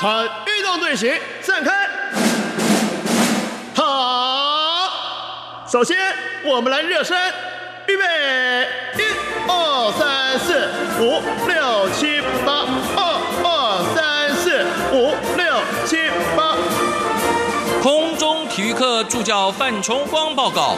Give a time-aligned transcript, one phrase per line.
[0.00, 1.72] 参运动队形散开。
[3.74, 4.88] 好，
[5.68, 5.96] 首先
[6.44, 7.16] 我们来热身，
[7.88, 8.04] 预备，
[8.96, 9.02] 一、
[9.48, 10.68] 二、三、四、
[11.00, 12.64] 五、六、七、八，
[12.96, 16.54] 二、二、三、四、五、六、七、八。
[17.82, 20.76] 空中体育课助教范崇光报告：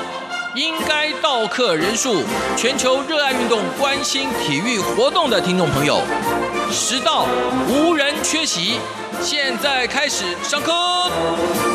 [0.55, 2.23] 应该到课人数，
[2.57, 6.01] 全球热爱运动、关心体育活动的听众朋友，
[6.73, 7.27] 实到
[7.68, 8.80] 无人缺席。
[9.23, 11.70] 现在开始上课。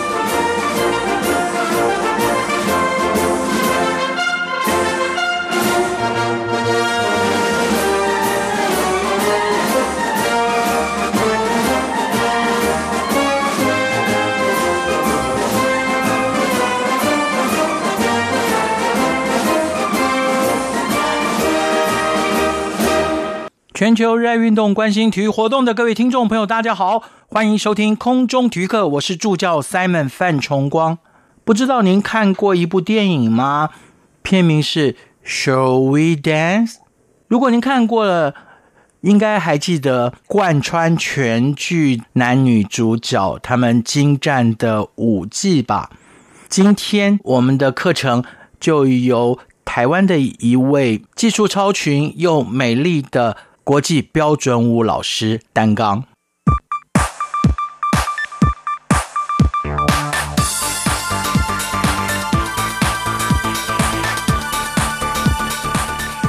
[23.75, 30.97] 全球热爱运动、关心体育活动的各位听众朋友，大家好，欢迎收听空中体育课，我是助教 Simon 范崇光。
[31.43, 33.71] 不知道您看过一部电影吗？
[34.23, 34.93] 片名是
[35.25, 36.71] 《Shall We Dance》。
[37.27, 38.33] 如果您看过了，
[39.01, 45.89] 应该还记得贯穿全剧男女主角他们精湛的舞技吧？
[46.47, 48.23] 今天我们的课程
[48.57, 53.35] 就由台湾的一位技术超群又美丽的。
[53.65, 56.03] 国际标准舞老师担纲，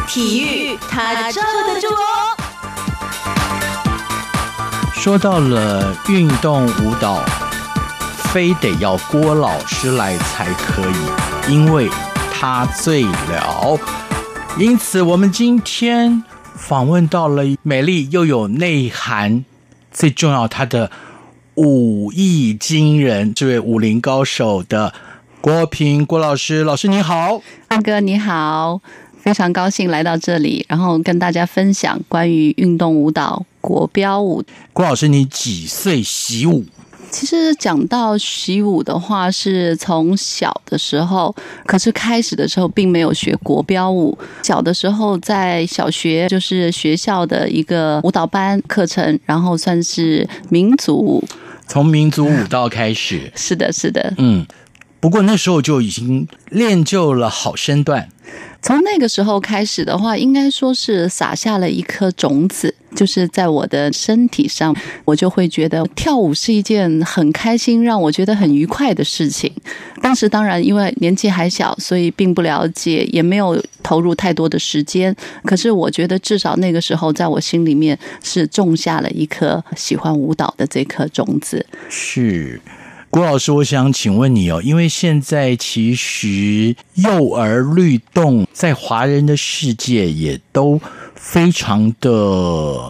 [0.08, 2.34] 体育他罩得住哦。
[4.94, 7.20] 说到了运动舞蹈，
[8.32, 11.90] 非得要郭老师来才可以，因为
[12.32, 13.78] 他最了。
[14.56, 16.24] 因此，我们今天。
[16.56, 19.44] 访问到了美丽又有内涵，
[19.92, 20.90] 最重要，她的
[21.54, 24.92] 武艺惊人，这位武林高手的
[25.40, 28.80] 郭平郭老师，老师你好，阿哥你好，
[29.20, 34.42] 非常高兴来到这里，然后跟大家分享关于运动舞蹈国标舞。
[34.72, 36.64] 郭老师，你几岁习武？
[37.10, 41.34] 其实讲到习武的话，是从小的时候，
[41.64, 44.16] 可是开始的时候并没有学国标舞。
[44.42, 51.24] 小的时候在小学就是学校的一个舞蹈班课程，然后算是民族舞，
[51.66, 53.32] 从民族舞蹈开始。
[53.34, 54.46] 是的，是的，嗯。
[54.98, 58.08] 不过那时候就已经练就了好身段。
[58.66, 69.52] 从那个时候开始的话，应该说是撒下了一颗种子，就是在我的身体上，我就会觉得跳舞是一件很开心、让我觉得很愉快的事情。
[70.02, 75.14] 当时当然因为年纪还小，所以并不了解，也没有投入太多的时间。
[75.44, 81.64] 可是我觉得至少那个时候，在我心里面是种下了一颗喜欢舞蹈的这颗种子。
[81.88, 82.60] 是。
[83.10, 90.80] 郭老师，我想请问你哦，因为现在其实幼儿律动在华人的世界也都
[91.14, 92.10] 非常的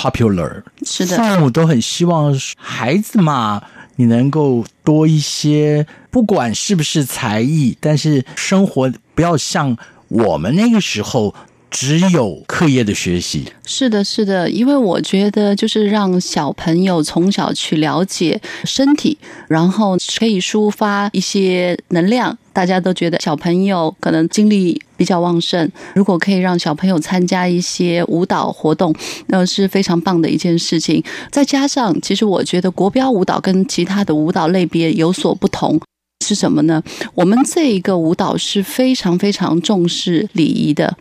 [0.01, 3.63] popular，是的，父母都很希望孩子嘛，
[3.97, 9.77] 你能够多一些，不管是不是才艺，但是生活不要像
[10.09, 11.35] 我们那个时候。
[11.79, 22.39] 只有课业的学习是的，是的，因为我觉得就是让小朋友从小去了解身体，然后可以抒发一些能量。
[22.55, 28.95] 大家都觉得小朋友可能精力比较旺盛，如果可以让小朋友参加一些舞蹈活动，
[29.27, 31.05] 那是非常棒的一件事情。
[31.31, 35.79] 再加上，其实我觉得国标舞蹈跟其他的舞蹈类别有所不同，
[36.27, 36.83] 是什么呢？
[37.15, 40.97] 我们这一个舞蹈是非常非常重视礼仪的。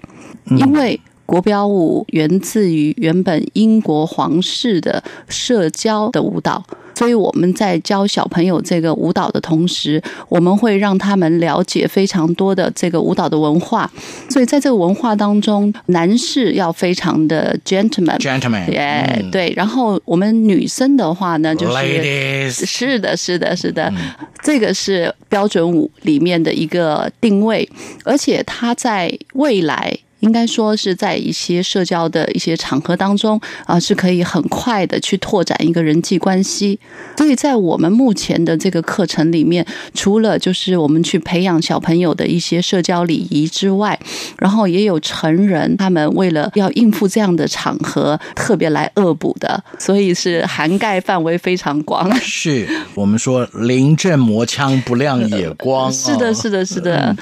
[0.51, 6.63] 因为国标舞源自于原本英国皇室的社交的舞蹈，
[6.95, 13.91] 所以我们在教小朋友这个舞蹈的同时，我们会让他们了解非常多的这个舞蹈的文化。
[14.29, 19.53] 所以在这个文化当中，男士要非常的 gentleman，gentleman，耶，对。
[19.55, 23.93] 然后我们女生的话呢，就是 ladies，是的，是的，是的，
[24.41, 27.69] 这个是标准舞里面的一个定位，
[28.03, 29.95] 而且它在未来。
[30.21, 36.79] 应该说是在一些社交的一些场合当中啊，是可以很快的去拓展一个人际关系。
[37.17, 43.99] 所以在我们目前的这个课程里面，除了就是我们去培养小朋友的一些社交礼仪之外，
[44.39, 52.13] 然后也有成人他们为了要应付这样的场合，特别来恶补的，所以是涵盖范围非常广。
[52.19, 57.15] 是我们说临阵磨枪不亮 也光，是的，是的，是的。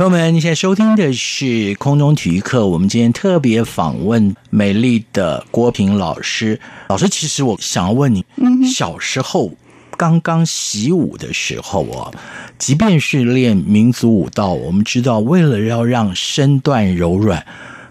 [0.00, 2.66] 朋友们，你现在收听的是空中体育课。
[2.66, 6.58] 我们今天特别访问美丽的郭平老师。
[6.88, 8.24] 老师，其实我想要问你，
[8.66, 9.52] 小时候
[9.98, 12.14] 刚刚习武的时候哦，
[12.58, 17.44] 即便是练民族舞蹈，我们知道为了要让身段柔软，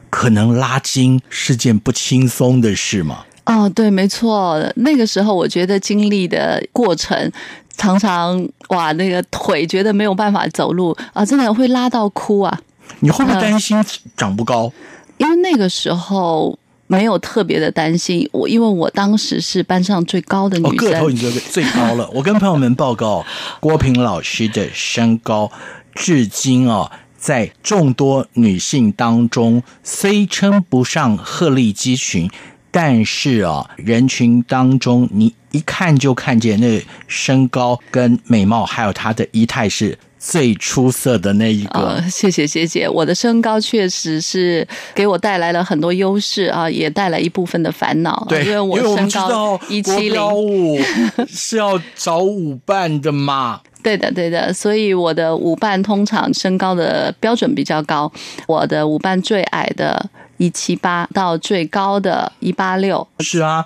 [0.09, 3.23] 可能拉筋是件不轻松的事吗。
[3.45, 7.31] 哦，对，没错，那个时候我觉得经历的过程。
[7.79, 12.59] 常常哇，那个腿觉得没有办法走路啊，真的会拉到哭啊！
[12.99, 13.81] 你会不会担心
[14.17, 14.71] 长不高？
[15.17, 22.09] 因为那个时候没有特别的担心我，因为我当时是班上最高的女生，个头已经最高了。
[22.13, 23.25] 我跟朋友们报告，
[23.61, 25.49] 郭平老师的身高
[25.95, 32.29] 至今啊，在众多女性当中虽称不上鹤立鸡群。
[32.71, 41.99] 但是啊，人群当中，你一看就看见那身高跟美貌，还有他的仪态是最出色的那一个。
[42.11, 48.23] 谢谢谢谢，我的身高确实是给我带来了很多优势啊，也带来一部分的烦恼。
[48.29, 50.79] 对，因为我身高一七零五
[51.27, 53.61] 是要找舞伴的嘛。
[53.81, 58.11] 对的对的，所以我的舞伴通常身高的标准比较高，
[58.45, 60.09] 我的舞伴最矮的。
[60.39, 63.65] 一七八到最高的一八六，是啊。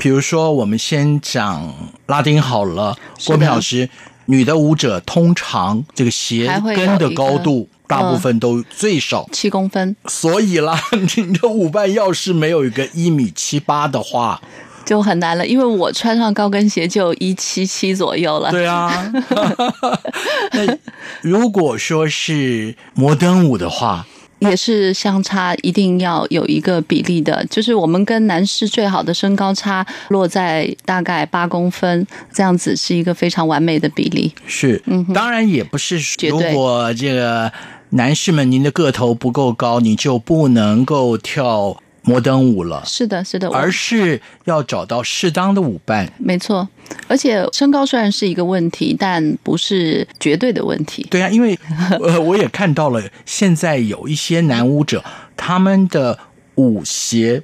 [0.00, 1.74] 比如说，我们先讲
[2.06, 2.96] 拉丁好了。
[3.26, 3.90] 郭明老师，
[4.26, 9.96] 女的舞者通常这个鞋跟的高度，大部分都最少七公分。
[10.06, 10.80] 所以啦，
[11.16, 14.40] 你的舞伴要是没有一个一米七八的话，
[14.86, 15.44] 就很难了。
[15.44, 18.52] 因为我穿上高跟鞋就一七七左右了。
[18.52, 19.12] 对啊。
[20.54, 20.78] 那
[21.22, 24.06] 如果说是摩登舞的话。
[24.40, 34.32] 也是相差一定要有一个比例的，就是我们跟男士最好的身高差落在大概八公分，这样子是一个非常完美的比例。
[34.46, 35.98] 是，嗯，当然也不是，
[36.28, 37.52] 如果这个
[37.90, 41.76] 男士们您的个头不够高，你就不能够跳。
[42.04, 46.10] 摩登舞了，是的，是的，而是要找到适当的舞伴。
[46.16, 46.66] 没错，
[47.06, 51.06] 而且身高虽然是一个问题，但不是绝对的问题。
[51.10, 51.58] 对啊，因为
[52.02, 55.02] 呃，我也看到了，现在有一些男舞者，
[55.36, 56.18] 他们的
[56.56, 57.42] 舞鞋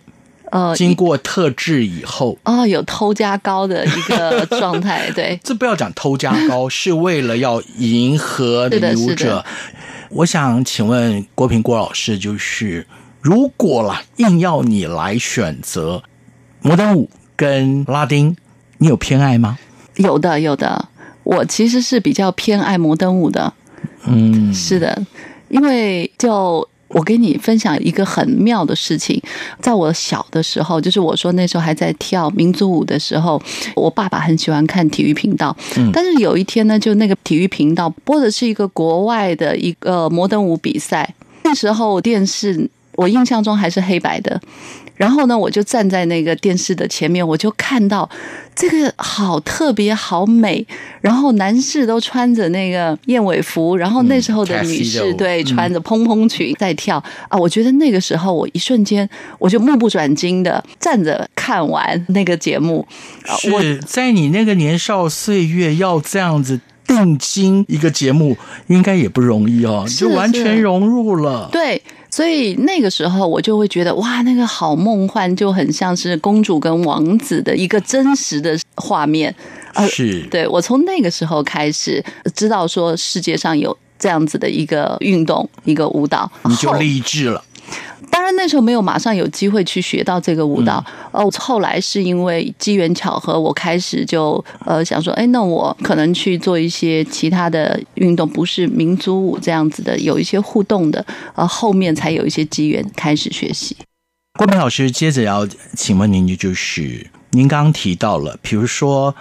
[0.50, 5.10] 呃，经过特制以后，哦，有偷加高的一个状态。
[5.16, 9.44] 对，这不要讲偷加高，是为了要迎合女舞者。
[10.10, 12.86] 我想请问郭平郭老师，就是。
[13.20, 16.02] 如果啦，硬要你来选择
[16.60, 18.36] 摩登舞跟拉丁，
[18.78, 19.58] 你有偏爱吗？
[19.96, 20.88] 有的，有的。
[21.22, 23.52] 我其实是比较偏爱摩登舞的。
[24.06, 25.02] 嗯，是的，
[25.48, 29.20] 因为就我给你分享一个很妙的事情，
[29.60, 33.40] 在我小的时候，就是我说那时候还在跳民族舞的时候，
[33.74, 35.56] 我爸爸很喜欢看体育频道。
[35.76, 42.68] 嗯，但是有一天呢，就那个体育频道播的是一个国外的一个摩登舞比赛，那时候电视。
[42.96, 44.40] 我印象中还是黑白的，
[44.96, 48.08] 然后呢，我就站在那个电视的前面，我就看到
[48.54, 50.64] 这个好特别好美，
[51.00, 59.08] 然后男士都穿着那个燕尾服，然后那时候的女士对穿着蓬蓬裙在跳啊，我觉得那个时候我一瞬间
[59.38, 62.86] 我就目不转睛的站着看完那个节目。
[63.38, 68.36] 是在你那个年少岁月要这样子定睛一个节目，
[68.66, 71.48] 应该也不容易哦，就完全融入了。
[71.52, 71.82] 对。
[72.10, 79.34] 所以那个时候我就会觉得哇，那个好梦幻，就很像是公主跟王子的一个真实的画面。
[79.88, 82.00] 是，对我从那个时候开始
[82.32, 87.42] 知道说世界上有这样子的一个运动，一个舞蹈，你就励志了。
[88.14, 101.04] 当然那时候没有马上有机会去学到这个舞蹈，哦，后来是因为机缘巧合，我开始就呃想说，哎，那我可能去做一些其他的运动，不是民族舞这样子的，有一些互动的，
[101.34, 103.76] 呃，后面才有一些机缘开始学习。
[104.38, 105.44] 郭明老师，接着要
[105.76, 109.12] 请问您的就是，您刚刚提到了，比如说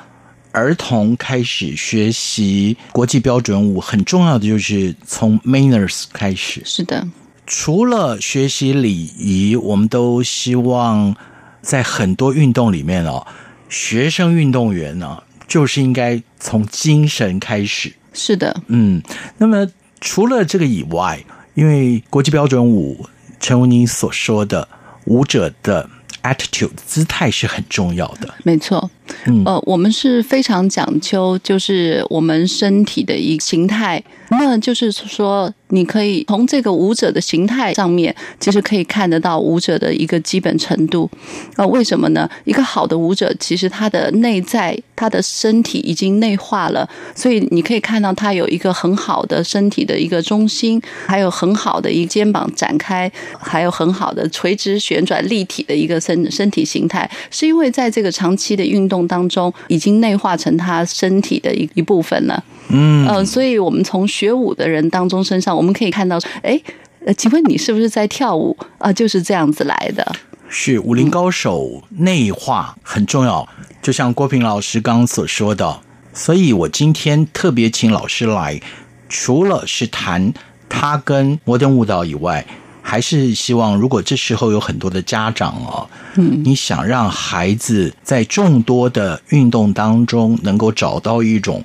[0.52, 7.04] 儿童开始学习国际标准舞，很重要的就是从 manners 开始，是的。
[7.46, 11.16] 除了学习礼仪，我们都希望
[11.62, 13.28] 在很多运动里面哦，
[13.70, 17.94] 学生运动员呢，就是应该从精神开始。
[18.14, 19.02] 是的，嗯。
[19.38, 19.68] 那么
[20.00, 21.24] 除了这个以外，
[21.54, 23.06] 因为国际标准舞，
[23.40, 24.68] 陈如您所说的
[25.06, 25.90] 舞者的
[26.22, 28.34] attitude 姿态是很重要的。
[28.44, 28.90] 没错，
[29.46, 34.02] 呃，我们是非常讲究，就是我们身体的一个形态。
[34.40, 41.10] 那就是说，你可以从这个舞者的形态上面，其实可以看得到舞者的一个基本程度。
[41.56, 42.30] 呃，为什么呢？
[42.46, 62.44] 一个好的舞者，其实他的内在、他的身体已经内化了，所以你可以看到他有一个很好的身体的一个中心，还有很好的一个肩膀展开，还有很好的垂直旋转立体的一个身身体形态，是因为在这个长期的运动当中，已经内化成他身体的一一部分了。
[62.70, 66.62] 嗯，呃，所以我们从学舞的人当中身上，我们可以看到，哎，
[67.06, 68.56] 呃，请问你是不是在跳舞？
[68.77, 70.15] 啊、就是这样子来的。
[70.50, 73.48] 是武林高手内化很重要，
[73.82, 75.80] 就像郭平老师刚刚所说的，
[76.13, 78.62] 所以我今天特别请老师来，
[79.10, 80.32] 除了是谈
[80.70, 82.46] 他跟摩登舞蹈以外，
[82.84, 91.63] 还是希望如果这时候有很多的家长哦，嗯，你想让孩子在众多的运动当中能够找到一种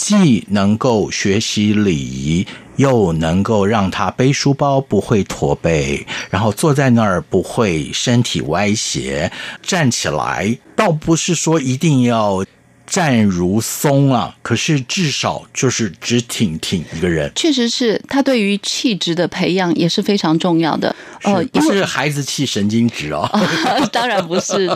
[0.00, 9.30] 既能够学习礼仪，又能够让他背书包不会驼背，然后坐在那儿不会身体歪斜，
[9.60, 12.42] 站起来倒不是说一定要
[12.90, 17.30] 站如松啊，可是至少就是直挺挺一个人。
[17.36, 20.94] 确实是他对于气质的培养也是非常重要的。
[21.22, 23.28] 呃是，不是孩子气神经质哦？
[23.92, 24.66] 当然不是，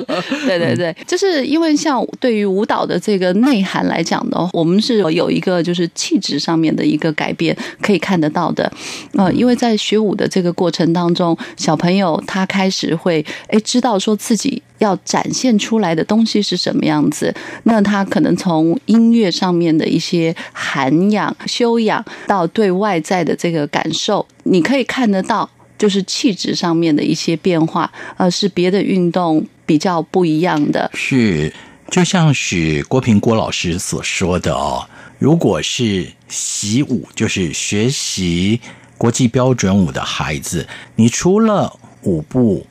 [0.47, 8.71] 对对对，就是因为像对于舞蹈的这个内涵来讲呢，我们是有一个就是气质上面的一个改变可以看得到的。
[9.15, 25.49] 呃，因为在学舞的这个过程当中，小朋友他开始会哎知道说自己要展现出来的东西是什么样子，那他可能从音乐上面的一些涵养、修养，到对外在的这个感受，你可以看得到。
[25.77, 30.89] 就是气质上面的一些变化，呃，是别的运动比较不一样的。
[30.95, 31.53] 是，
[31.91, 34.87] 就像是郭平郭老师所说的哦，
[35.19, 38.61] 如果是习武，就是学习
[38.97, 42.65] 国际标准舞的孩子，你除了舞步、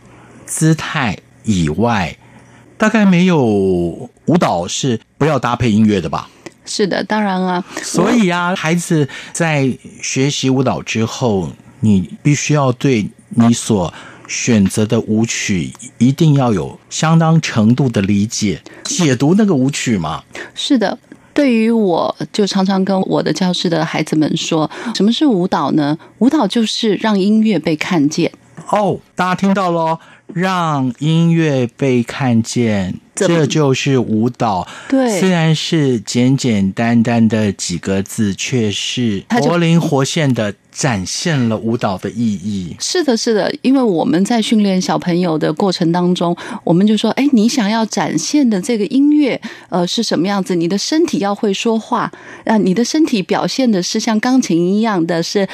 [0.46, 2.18] 姿态以外，
[2.78, 3.40] 大概没有
[4.26, 6.30] 舞蹈是不要搭配音乐的吧？
[6.66, 13.94] 是的，当然啊，所以啊，孩子在学习舞蹈之后，你必须要对你所
[14.28, 20.24] 选择的舞曲一定要有相当程度的理解，解读那个舞曲嘛。
[20.56, 20.98] 是的。
[21.34, 25.98] 对于我，就常常跟我的教室的孩子们说，什么是舞蹈呢？
[26.20, 28.32] 舞蹈就是让音乐被看见。
[28.74, 30.00] 哦，大家听到喽，
[30.34, 34.68] 让音乐被看见，这就是舞蹈。
[34.90, 42.76] 对虽然是简简单单的几个字，却是活灵活现的展现了舞蹈的意义。
[42.80, 49.40] 是的，是的，因为我们在训练小朋友的过程当中，我们就说，哎，你想要展现的这个音乐，
[49.70, 50.56] 呃，是什么样子？
[50.56, 52.12] 你的身体要会说话，
[52.46, 55.48] 啊、你的身体表现的是像钢琴一样的是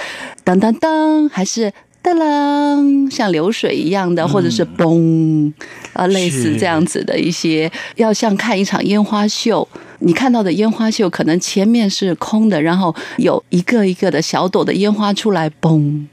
[0.46, 1.74] 噔噔噔，还是？
[2.02, 5.52] 噔噔，像流水一样的，或者是嘣，
[5.94, 9.68] 啊，类似这样子的一些，要像看一场烟花秀。
[10.00, 16.06] 你看到的烟花秀，可能前面是空的，然后有一个一个的小朵的烟花出来，嘣，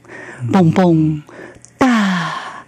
[0.51, 1.21] 嘣嘣，
[1.77, 2.65] 大，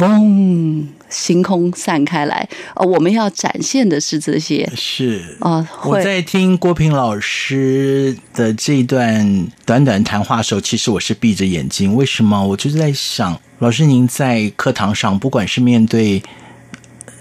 [0.00, 2.46] 嗡，星空散开来。
[2.74, 11.94] 呃，我们要展现的是这些是啊、我在听郭平老师的这一段短短谈话的时候，其实我是闭着眼睛。
[11.94, 12.44] 为什么？
[12.44, 16.22] 我就是在想，老师您在课堂上，不管是面对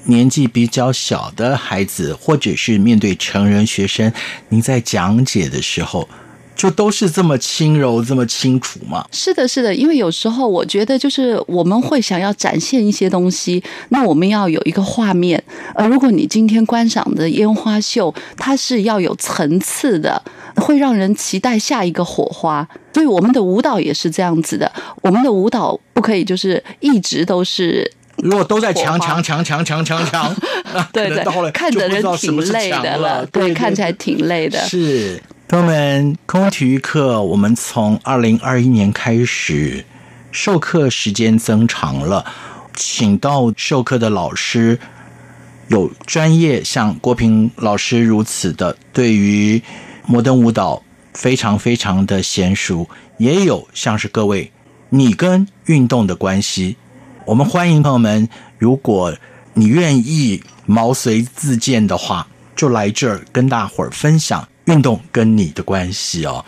[0.05, 4.12] 年纪比较小的孩子，或者是面对成人学生，
[4.50, 6.09] 您在讲解的时候，
[6.55, 9.05] 就都是这么轻柔、这么清楚吗？
[9.12, 15.43] 是的，是的，因为有时候我觉得，就是我们会想要展现一些东西，那我们要有一个画面。
[15.75, 20.22] 呃，如果你今天观赏的烟花秀，它是要有层次的，
[20.55, 22.67] 会让人期待下一个火花。
[22.93, 30.36] 所以我们的舞蹈也是这样子的，我们的舞蹈不可以就是一直都是如果都在强强强强强强强，
[30.93, 34.60] 对对看的人挺累的了，对，看起来挺累的。
[34.60, 35.19] 是，
[35.53, 39.86] 朋友们，空体育课我们从二零二一年开始
[40.31, 42.25] 授课时间增长了，
[42.74, 44.79] 请到授课的老师
[45.67, 49.62] 有专业，像郭平老师如此的，对于
[50.07, 50.81] 摩登舞蹈
[51.13, 54.51] 非常非常的娴熟，也有像是各位
[54.89, 56.77] 你跟运动的关系。
[57.25, 59.15] 我们欢迎朋友们，如果
[59.53, 66.43] 你愿意毛遂自荐的话，就来这儿跟大伙儿分享运动跟你的关系哦。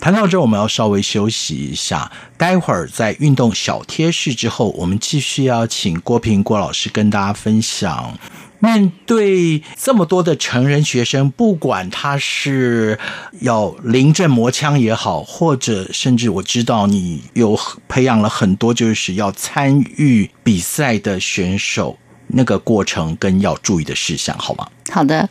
[0.00, 8.16] 谈到这，我们要稍微休息一下，待会儿在运动小贴士之后，我们继续要请郭平郭老师跟大家分享。
[8.60, 12.98] 面对这么多的成人学生，不管他是
[13.40, 21.96] 要临阵磨枪也好，或者甚至我知道你有培养了很多就是要参与比赛的选手，
[22.28, 24.68] 那个过程跟要注意的事项，好吗？
[24.90, 25.28] 好的。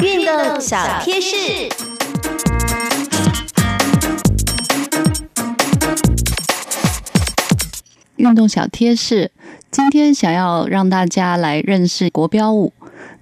[0.00, 1.36] 运动小贴士。
[8.14, 9.32] 运动小贴士，
[9.72, 12.72] 今天想要让大家来认识国标舞。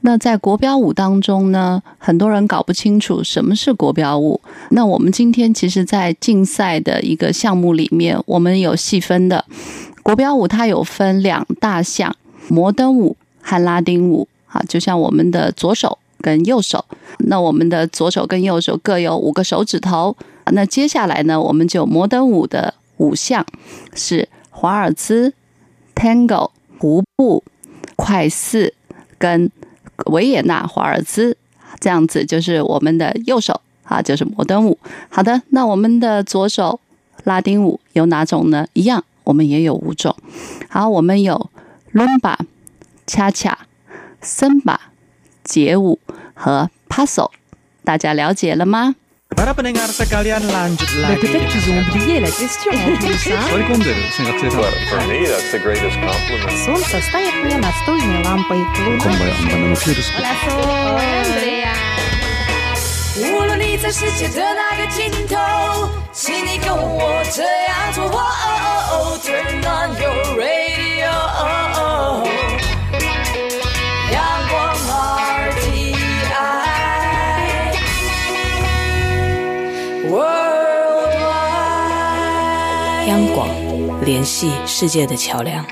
[0.02, 4.42] 那在国标舞当中呢，很多人搞不清楚什么是国标舞。
[4.70, 9.42] 那我们今天其实，在竞赛的一个项目里面，我们有细分的
[10.02, 12.14] 国标舞，它有分两大项：
[12.48, 14.28] 摩登舞和拉丁舞。
[14.44, 16.84] 好，就像我们的左手跟右手，
[17.18, 20.16] 那我们的左手跟右手各有五个手指头。
[20.46, 23.46] 那接下来呢，我们就摩登舞的五项
[23.94, 24.28] 是。
[24.58, 25.34] 华尔兹、
[25.94, 27.44] Tango、胡步、
[27.94, 28.72] 快四
[29.18, 29.50] 跟
[30.06, 31.36] 维也纳华尔兹，
[31.78, 34.78] 这样子就是我们的右手啊，就是摩登舞。
[35.10, 36.80] 好的，那我们的左手
[37.24, 38.66] 拉丁舞有哪种呢？
[38.72, 40.16] 一样，我们也有五种。
[40.70, 41.50] 好，我们有
[41.92, 42.38] 伦巴、
[43.06, 43.66] 恰恰、
[44.22, 44.80] 森巴、
[45.44, 45.98] 街舞
[46.35, 47.29] 和 Paso，
[47.83, 48.95] 大家了解了吗？
[49.33, 51.23] Para pendengar sekalian lanjut lagi.
[51.23, 55.59] Peut-être qu'ils ont oublié la question en plus, hein Sorry,混んでる생각してた But for me, that's the
[55.63, 56.51] greatest compliment.
[56.65, 58.59] Солнце стоит мне настольной лампой.
[58.75, 59.15] こんばんは、
[59.49, 61.71] バナナフルス Andrea。
[63.23, 65.37] 无论你在世界的哪个尽头，
[66.11, 68.03] 请你跟我这样做。
[68.11, 71.07] 哦 Turn on your radio，
[83.16, 83.48] 央广，
[84.04, 85.64] 联系世界的桥梁。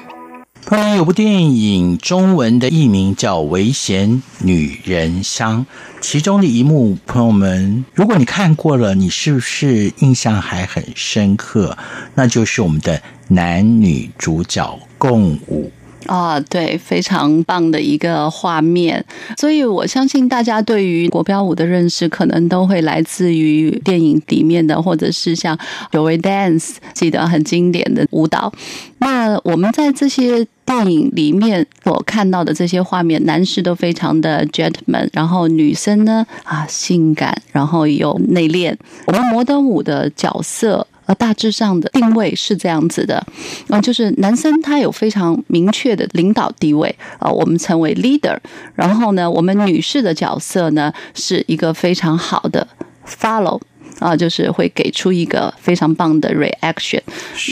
[0.64, 5.66] 后来有部电影，中文的译名叫《危险女人香》，
[6.00, 11.76] 其中的一幕，朋友们，如果你看过了，你是不是印象还很深刻？
[12.14, 15.70] 那就是我们的男女主角共舞。
[16.06, 19.04] 啊，对，非常棒的一个画面，
[19.38, 25.56] 所以我相信大家对于国标舞的认识，可能都会来自于电影里面的，或者是像
[25.90, 26.58] 《Joy Dance》，
[26.92, 28.52] 记得很经典的舞蹈。
[28.98, 38.74] 那我们在这些电影里面所看到的这些画面，男士都非常的 gentleman，然后女生呢啊性感，然后有内敛。
[39.06, 40.86] 我们摩登舞的角色。
[41.06, 43.24] 呃，大致上的定位是这样子的，
[43.68, 48.36] 嗯、呃，就是男生他有非常明确的领导地位，呃，我们称为 leader。
[48.74, 52.66] 然后呢，我们女士的角色呢是一个非常好的
[53.06, 53.60] follow。
[54.00, 57.00] 啊，就是会给出一个非常棒的 reaction。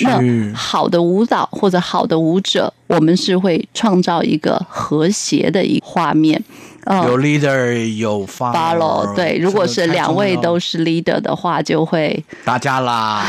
[0.02, 6.42] 那好的舞蹈或者好的舞者，我们是会创造一个和谐的一画面。
[6.84, 13.24] 呃、有 leader 有 follow，对，如果是两位都是 leader 的话，就会打架啦。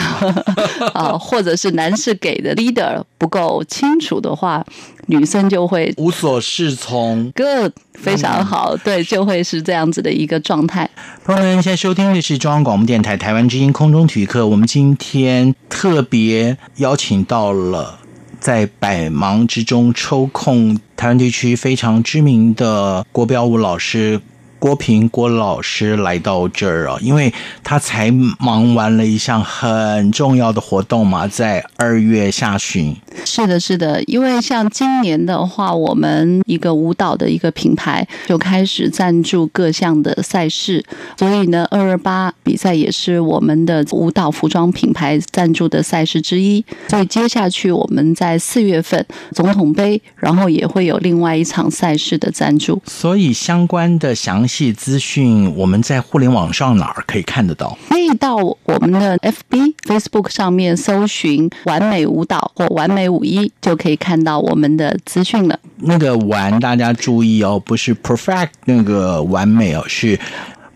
[0.93, 4.65] 啊，或者是男士给的 leader 不够清楚的话，
[5.05, 7.31] 女生就会无所适从。
[7.35, 10.89] Good，非常好，嗯、对，就会是这样子的一个状态。
[11.23, 17.99] 朋友们，现在收听的是中央广播电台台湾之音空中体育课，我们今天特别邀请到了。
[18.43, 24.19] 在百忙之中抽空，台湾地区非常知名的国标舞老师
[24.63, 27.33] 郭平郭老师来到这儿啊，因为
[27.65, 32.95] 他才忙完了一项很重要的活动嘛，在二月下旬。
[33.25, 40.81] 是的，是的，因为像今年的话，我们一个舞蹈的一个品牌就开始赞助各项的赛事，
[41.19, 46.63] 所以呢，二二八比赛也是我们的舞蹈服装品牌赞助的赛事之一。
[46.87, 52.81] 所以接下去我们在四月份总统杯，然后也会有另外一场赛事的赞助。
[52.85, 57.77] 所以相关的详细资讯，我们在互联网上哪儿可以看得到？
[57.89, 63.07] 可以到我们的 FB、Facebook 上面搜寻“完美舞蹈”或“完美”。
[63.13, 65.59] 五一就可以看到我们的资讯了。
[65.77, 70.19] 那个完，大家注意哦，不是 perfect 那个完美哦，是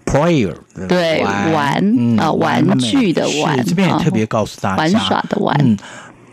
[0.05, 0.53] player
[0.87, 3.65] 对玩嗯、啊玩具的玩。
[3.65, 5.57] 这边也特别告诉大家，玩耍的玩。
[5.61, 5.75] 嗯，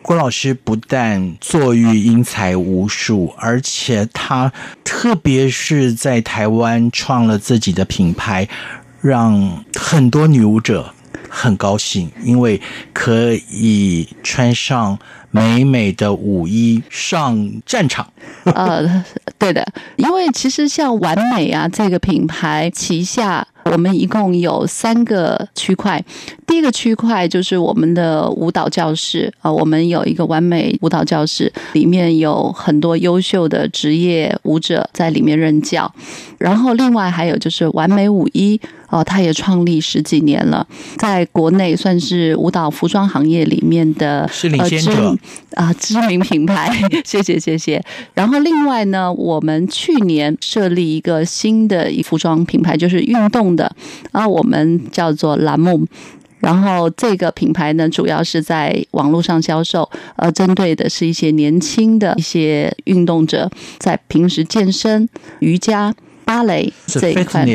[0.05, 4.53] 郭老师不但坐育英才无数，而且他
[4.85, 8.47] 特别是在台湾创了自己的品牌，
[9.01, 10.93] 让很多女舞者。
[11.37, 12.61] 很高兴，因为
[12.93, 14.97] 可以穿上
[15.35, 18.07] 美美的舞衣上战场。
[18.55, 19.05] 呃，
[19.37, 19.67] 对的，
[19.97, 23.45] 因为其实像完美啊这个品牌旗下。
[23.73, 26.05] 我们一共有三个区块，
[26.47, 35.91] 第一个区块就是我们的舞蹈教室啊，我们有一个完美舞蹈教室，里面有很多优秀的职业舞者在里面任教。
[36.37, 40.67] 然后另外还有就是完美舞衣哦，它也创立十几年了，
[40.99, 45.17] 在国内算是舞蹈服装行业里面的是领先者
[45.55, 46.71] 啊，知名品牌。
[47.05, 47.83] 谢谢谢谢。
[48.15, 53.75] 然后另外呢，我们去年设立一个新的一服装品牌，就是运动的
[54.13, 55.87] 啊，我们叫做蓝梦。
[56.41, 65.09] 然后这个品牌呢，主要是在网络上销售，呃，针对的是一些年轻的一些运动者，在平时健身、
[65.39, 65.95] 瑜伽。
[66.25, 67.47] 芭蕾这一块，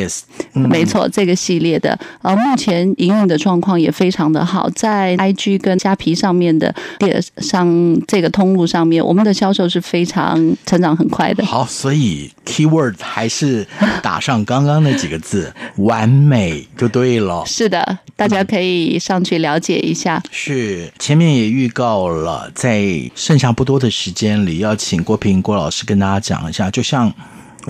[0.53, 11.45] 没错，这个系列的，呃，目前营运的状况也非常的好，在 IG 跟虾皮上面的电商这个通路上面，我们的销售是非常成长很快的。
[11.45, 13.65] 好，所以 keyword 还是
[14.01, 17.43] 打上刚刚那几个字，完美就对了。
[17.45, 20.21] 是的，大家可以上去了解一下。
[20.31, 27.11] 是，前面也预告了，在剩下不多的时间里，要请郭平郭老师跟大家讲一下，就像。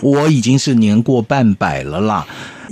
[0.02, 2.26] 我已经是年过半百了啦，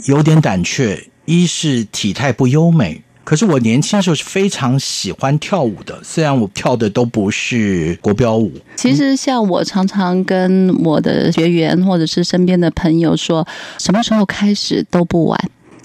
[0.05, 1.07] 有点胆怯。
[1.25, 8.49] 一是体态不优美，可是我年轻的时候是非常喜欢跳舞的，虽然我跳的都不是国标舞。
[8.77, 13.45] 其实像我常常跟我的学员或者是身边的朋友说，
[13.77, 15.37] 什么时候开始都不晚，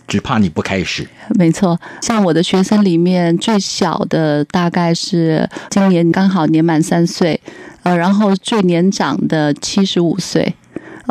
[0.07, 1.09] 只怕你不开始。
[1.31, 7.41] 没错，像我的学生里面最小的大概是今年刚好年满三岁，
[7.83, 10.55] 呃，然后最年长的七十五岁。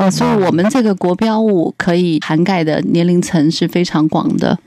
[0.01, 4.57] 呃，所以我们这个国标舞可以涵盖的年龄层是非常广的。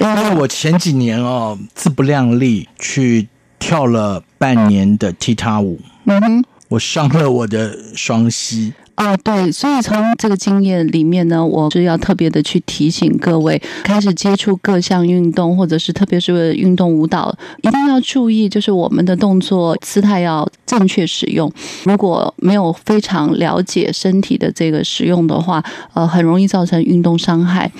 [0.00, 3.28] 因为我前几年哦，自不量力去
[3.60, 8.72] 跳了半年的踢踏舞，嗯哼，我伤了我的双膝。
[8.96, 21.52] 哦，对，所以从这个经验里面呢，我是要特别的去提醒各位，开始接触各项运动，或者是特别是运动舞蹈，一定要注意，就是我们的动作姿态要正确使用。
[21.84, 27.70] 如果没有非常了解身体的这个使用的话，呃，很容易造成运动伤害。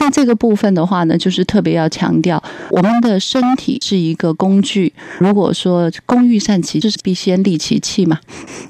[0.00, 4.90] 那这个部分的话呢，就是特别要强调，我们的身体是一个工具。
[5.18, 8.18] 如果说工欲善其事，必先利其器嘛。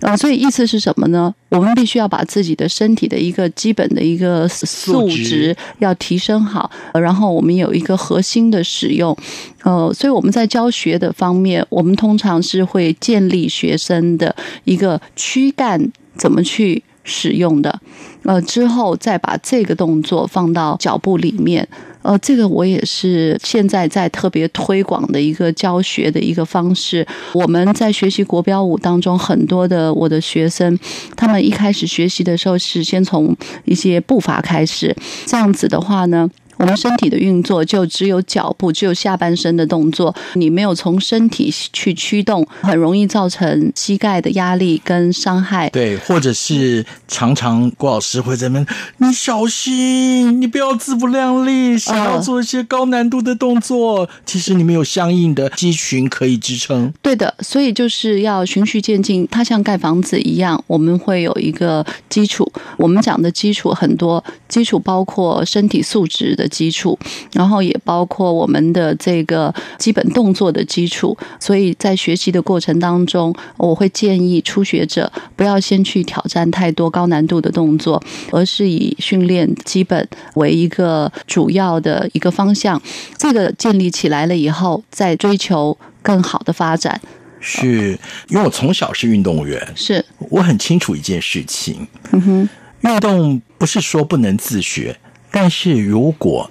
[0.00, 1.32] 啊，所以意思是什么呢？
[1.52, 9.16] 我们必须要把自己的身体的一个基本的一个素质要提升好，然后我们有一个核心的使用。
[9.62, 14.34] 呃，所以我们在教学的方面，我们通常是会建立学生的
[14.64, 16.82] 一个躯干怎么去。
[17.04, 17.80] 使用的，
[18.24, 21.66] 呃，之后再把这个动作放到脚步里面，
[22.02, 27.06] 呃，这个我也是现在在特别推广的一个教学的一个方式。
[27.32, 30.78] 我们在学习国标舞当中，很多的我的学生，
[31.16, 34.94] 他们一开始学习的时候是先从一些步伐开始，
[35.26, 36.28] 这样子的话呢。
[36.62, 40.14] 我们身体的运作就只有脚步，只有下半身的动作。
[40.34, 45.68] 你没有从身体去驱动，很容易造成膝盖的压力跟伤害。
[45.70, 48.64] 对，或者是常常郭老师会在那，
[48.98, 56.94] 你小心，你不要自不量力，想要做一些高难度的动作，其实你没有相应的肌群可以支撑。
[57.02, 59.26] 对的，所以就是要循序渐进。
[59.32, 62.48] 它像盖房子一样，我们会有一个基础。
[62.76, 66.48] 我们讲的基础很多，基础包括身体素质的。
[66.52, 66.96] 基础，
[67.32, 82.80] 然后也包括我们的这个基本动作的基础，所以在学习的过程当中，我会建议初学者不要先去挑战太多高难度的动作，而是以训练基本为一个主要的一个方向。
[83.16, 87.00] 这个建立起来了以后，再追求更好的发展。
[87.40, 91.88] 是因为我从小是运动员，是我很清楚一件事情。
[92.12, 92.48] 嗯哼，
[92.82, 94.96] 运动不是说不能自学。
[95.32, 96.48] 但是如果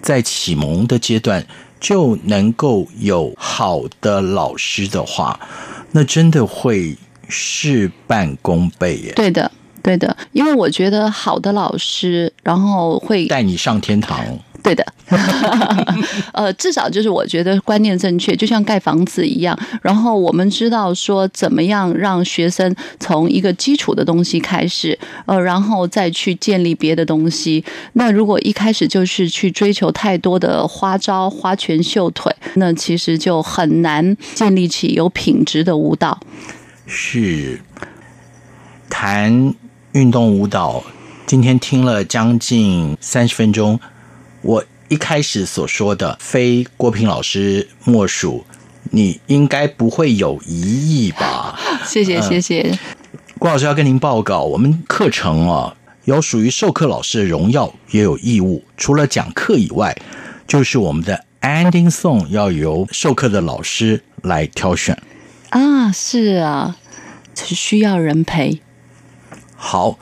[0.00, 1.46] 在启蒙的阶段
[1.78, 5.38] 就能够有好的老师的话，
[5.92, 6.96] 那真的会
[7.28, 9.12] 事半功倍耶。
[9.14, 9.50] 对的，
[9.82, 14.24] 对的，因为我觉得好的老师，然后会带你上天堂。
[14.62, 14.86] 对的，
[16.32, 19.58] 呃，至少就是我觉得观念正确，就像盖房子一样。
[19.82, 24.96] 然后我们知道说，怎么样让学生从一个基础的东西开始，
[25.26, 27.64] 呃，然后再去建立别的东西。
[27.94, 36.20] 那如果一开始就是去追求太多的花招、花拳绣腿，那其实就很难建立起有品质的舞蹈。
[36.86, 37.60] 是
[38.88, 39.54] 谈
[39.92, 40.84] 运动舞蹈，
[41.26, 43.80] 今天听了将近三十分钟。
[44.42, 48.44] 我一开始所说的，非郭平老师莫属，
[48.90, 51.58] 你应该不会有疑义吧？
[51.86, 52.78] 谢谢谢谢。
[53.38, 58.64] 郭老师要跟您报告，我们课程啊，有属于授课老师的荣耀，也有义务。
[58.76, 59.96] 除了讲课以外，
[60.46, 65.00] 就是我们的 ending song 要由授课的老师来挑选。
[65.50, 66.76] 啊，是啊，
[67.34, 68.60] 是需要人陪。
[69.54, 69.98] 好，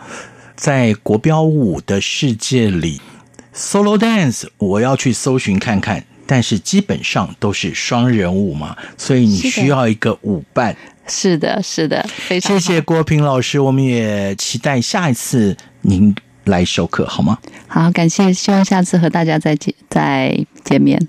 [0.57, 3.01] 在国标舞的世界里
[3.55, 10.77] ，solo dance 我要去搜寻看看，但是基本上都是双人舞嘛，所以你需要一个舞伴。
[11.07, 17.39] 是的，是的，非常谢谢郭平老师，我们也期待下一次您来授课，好吗？
[17.67, 21.09] 好，感谢，希望下次和大家再见再见面。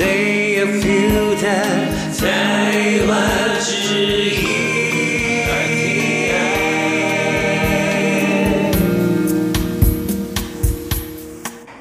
[0.00, 4.48] say a few that 台湾之音。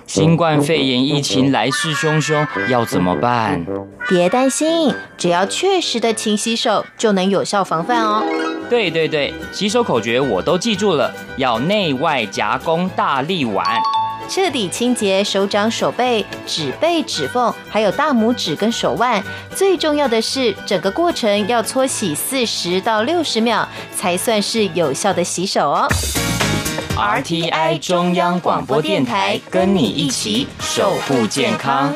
[0.06, 3.66] 新冠肺炎疫情来势汹汹，要怎么办？
[4.10, 8.22] 别担心，只要确实的勤洗手，就能有效防范哦。
[8.70, 13.66] 对对对，洗手口诀我都记住了，要内外夹攻大力丸。
[14.30, 19.24] 彻底清洁手掌、手背、指背、指缝，还有大拇指跟手腕。
[19.56, 25.88] 最重要的是，整个过程要搓洗四十到六十秒，才算是有效的洗手哦。
[26.96, 31.96] RTI 中央广播电台，跟你一起守护健康。